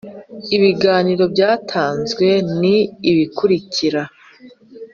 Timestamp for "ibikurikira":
3.09-4.01